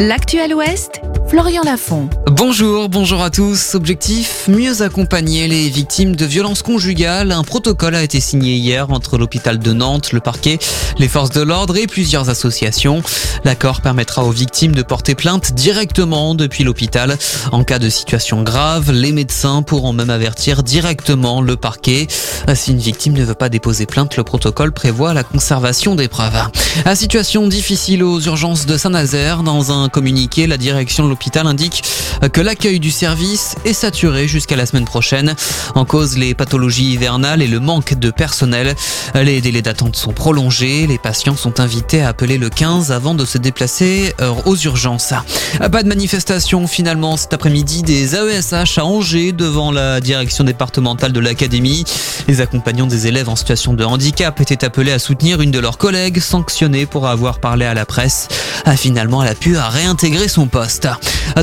L'actuel 0.00 0.54
Ouest, 0.54 1.00
Florian 1.32 1.62
Lafont. 1.64 2.10
Bonjour, 2.30 2.90
bonjour 2.90 3.22
à 3.22 3.30
tous. 3.30 3.74
Objectif, 3.74 4.48
mieux 4.48 4.82
accompagner 4.82 5.48
les 5.48 5.70
victimes 5.70 6.14
de 6.14 6.26
violences 6.26 6.60
conjugales. 6.60 7.32
Un 7.32 7.42
protocole 7.42 7.94
a 7.94 8.02
été 8.02 8.20
signé 8.20 8.56
hier 8.56 8.90
entre 8.90 9.16
l'hôpital 9.16 9.58
de 9.58 9.72
Nantes, 9.72 10.12
le 10.12 10.20
parquet, 10.20 10.58
les 10.98 11.08
forces 11.08 11.30
de 11.30 11.40
l'ordre 11.40 11.78
et 11.78 11.86
plusieurs 11.86 12.28
associations. 12.28 13.02
L'accord 13.44 13.80
permettra 13.80 14.24
aux 14.24 14.30
victimes 14.30 14.74
de 14.74 14.82
porter 14.82 15.14
plainte 15.14 15.54
directement 15.54 16.34
depuis 16.34 16.64
l'hôpital. 16.64 17.16
En 17.50 17.64
cas 17.64 17.78
de 17.78 17.88
situation 17.88 18.42
grave, 18.42 18.90
les 18.92 19.12
médecins 19.12 19.62
pourront 19.62 19.94
même 19.94 20.10
avertir 20.10 20.62
directement 20.62 21.40
le 21.40 21.56
parquet. 21.56 22.08
Si 22.54 22.72
une 22.72 22.78
victime 22.78 23.14
ne 23.14 23.24
veut 23.24 23.34
pas 23.34 23.48
déposer 23.48 23.86
plainte, 23.86 24.18
le 24.18 24.22
protocole 24.22 24.72
prévoit 24.72 25.14
la 25.14 25.24
conservation 25.24 25.94
des 25.94 26.08
preuves. 26.08 26.50
La 26.84 26.94
situation 26.94 27.48
difficile 27.48 28.04
aux 28.04 28.20
urgences 28.20 28.66
de 28.66 28.76
Saint-Nazaire 28.76 29.42
dans 29.42 29.72
un 29.72 29.88
communiqué, 29.88 30.46
la 30.46 30.58
direction 30.58 31.04
de 31.04 31.08
l'hôpital 31.08 31.21
indique 31.34 31.82
que 32.32 32.40
l'accueil 32.40 32.78
du 32.78 32.90
service 32.90 33.56
est 33.64 33.72
saturé 33.72 34.28
jusqu'à 34.28 34.56
la 34.56 34.66
semaine 34.66 34.84
prochaine. 34.84 35.34
En 35.74 35.84
cause, 35.84 36.16
les 36.16 36.34
pathologies 36.34 36.92
hivernales 36.92 37.42
et 37.42 37.46
le 37.46 37.60
manque 37.60 37.94
de 37.94 38.10
personnel. 38.10 38.74
Les 39.14 39.40
délais 39.40 39.62
d'attente 39.62 39.96
sont 39.96 40.12
prolongés. 40.12 40.86
Les 40.86 40.98
patients 40.98 41.36
sont 41.36 41.60
invités 41.60 42.02
à 42.02 42.08
appeler 42.08 42.38
le 42.38 42.48
15 42.50 42.92
avant 42.92 43.14
de 43.14 43.24
se 43.24 43.38
déplacer 43.38 44.14
euh, 44.20 44.32
aux 44.44 44.56
urgences. 44.56 45.14
Pas 45.58 45.82
de 45.82 45.88
manifestation 45.88 46.66
finalement 46.66 47.16
cet 47.16 47.34
après-midi 47.34 47.82
des 47.82 48.14
AESH 48.14 48.78
à 48.78 48.84
Angers 48.84 49.32
devant 49.32 49.72
la 49.72 50.00
direction 50.00 50.44
départementale 50.44 51.12
de 51.12 51.20
l'académie. 51.20 51.84
Les 52.28 52.40
accompagnants 52.40 52.86
des 52.86 53.06
élèves 53.06 53.28
en 53.28 53.36
situation 53.36 53.74
de 53.74 53.84
handicap 53.84 54.40
étaient 54.40 54.64
appelés 54.64 54.92
à 54.92 54.98
soutenir 54.98 55.40
une 55.40 55.50
de 55.50 55.58
leurs 55.58 55.78
collègues 55.78 56.20
sanctionnée 56.20 56.86
pour 56.86 57.06
avoir 57.06 57.40
parlé 57.40 57.66
à 57.66 57.74
la 57.74 57.86
presse. 57.86 58.28
Finalement, 58.76 59.22
elle 59.22 59.30
a 59.30 59.34
pu 59.34 59.56
réintégrer 59.56 60.28
son 60.28 60.46
poste. 60.46 60.88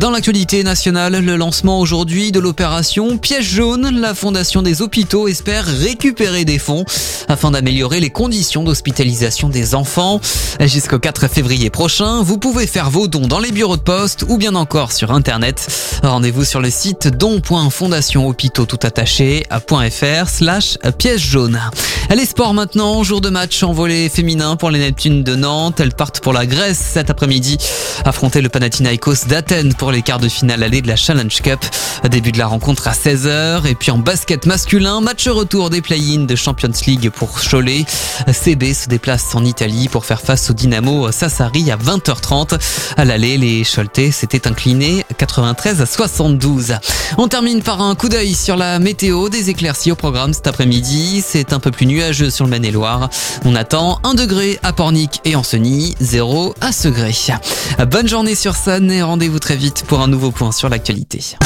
Dans 0.00 0.10
l'actualité 0.10 0.62
nationale, 0.64 1.18
le 1.24 1.36
lancement 1.36 1.80
aujourd'hui 1.80 2.30
de 2.30 2.40
l'opération 2.40 3.18
Piège 3.18 3.48
jaune, 3.54 4.00
la 4.00 4.14
Fondation 4.14 4.62
des 4.62 4.82
hôpitaux 4.82 5.28
espère 5.28 5.64
récupérer 5.64 6.44
des 6.44 6.58
fonds 6.58 6.84
afin 7.28 7.50
d'améliorer 7.50 7.98
les 8.00 8.10
conditions 8.10 8.64
d'hospitalisation 8.64 9.48
des 9.48 9.74
enfants. 9.74 10.20
Jusqu'au 10.60 10.98
4 10.98 11.28
février 11.28 11.70
prochain, 11.70 12.22
vous 12.22 12.38
pouvez 12.38 12.66
faire 12.66 12.90
vos 12.90 13.08
dons 13.08 13.26
dans 13.26 13.40
les 13.40 13.50
bureaux 13.50 13.76
de 13.76 13.82
poste 13.82 14.24
ou 14.28 14.36
bien 14.36 14.54
encore 14.54 14.92
sur 14.92 15.10
internet. 15.10 15.66
Rendez-vous 16.02 16.44
sur 16.44 16.60
le 16.60 16.70
site 16.70 17.08
don.fondationhôpitaux 17.08 18.66
tout 18.66 18.78
attaché 18.82 19.44
.fr 19.50 20.28
slash 20.28 20.78
piège 20.96 21.26
jaune. 21.26 21.60
Les 22.14 22.24
sports 22.24 22.54
maintenant, 22.54 23.02
jour 23.02 23.20
de 23.20 23.28
match 23.28 23.62
en 23.62 23.72
volet 23.72 24.08
féminin 24.08 24.56
pour 24.56 24.70
les 24.70 24.78
Neptunes 24.78 25.22
de 25.22 25.34
Nantes. 25.34 25.80
Elles 25.80 25.92
partent 25.92 26.20
pour 26.20 26.32
la 26.32 26.46
Grèce 26.46 26.78
cet 26.78 27.10
après-midi, 27.10 27.58
affronter 28.04 28.40
le 28.40 28.48
Panathinaikos 28.48 29.26
d'Athènes 29.28 29.57
pour 29.76 29.90
les 29.90 30.02
quarts 30.02 30.20
de 30.20 30.28
finale 30.28 30.62
allée 30.62 30.82
de 30.82 30.88
la 30.88 30.94
Challenge 30.94 31.42
Cup. 31.42 31.58
Début 32.08 32.30
de 32.30 32.38
la 32.38 32.46
rencontre 32.46 32.86
à 32.86 32.92
16h. 32.92 33.66
Et 33.66 33.74
puis 33.74 33.90
en 33.90 33.98
basket 33.98 34.46
masculin, 34.46 35.00
match 35.00 35.26
retour 35.26 35.68
des 35.68 35.82
play-in 35.82 36.20
de 36.20 36.36
Champions 36.36 36.70
League 36.86 37.10
pour 37.10 37.40
Cholet. 37.40 37.84
CB 38.32 38.72
se 38.72 38.88
déplace 38.88 39.34
en 39.34 39.44
Italie 39.44 39.88
pour 39.88 40.04
faire 40.04 40.20
face 40.20 40.48
au 40.50 40.52
Dynamo 40.52 41.10
Sassari 41.10 41.72
à 41.72 41.76
20h30. 41.76 42.56
À 42.96 43.04
l'aller, 43.04 43.36
les 43.36 43.64
Choletais 43.64 44.12
s'étaient 44.12 44.46
inclinés 44.46 45.04
93 45.16 45.80
à 45.80 45.86
72. 45.86 46.74
On 47.16 47.26
termine 47.26 47.62
par 47.62 47.82
un 47.82 47.96
coup 47.96 48.08
d'œil 48.08 48.34
sur 48.34 48.56
la 48.56 48.78
météo 48.78 49.28
des 49.28 49.50
éclaircies 49.50 49.90
au 49.90 49.96
programme 49.96 50.32
cet 50.34 50.46
après-midi. 50.46 51.24
C'est 51.26 51.52
un 51.52 51.58
peu 51.58 51.72
plus 51.72 51.86
nuageux 51.86 52.30
sur 52.30 52.44
le 52.44 52.50
Maine-et-Loire. 52.50 53.10
On 53.44 53.56
attend 53.56 53.98
1 54.04 54.14
degré 54.14 54.60
à 54.62 54.72
Pornic 54.72 55.20
et 55.24 55.34
Ancenis, 55.34 55.96
0 56.00 56.54
à 56.60 56.70
Segré. 56.70 57.08
Bonne 57.90 58.06
journée 58.06 58.34
sur 58.34 58.54
Sun 58.54 58.90
et 58.92 59.02
rendez-vous 59.02 59.38
très 59.48 59.56
vite 59.56 59.84
pour 59.86 60.02
un 60.02 60.08
nouveau 60.08 60.30
point 60.30 60.52
sur 60.52 60.68
l'actualité. 60.68 61.38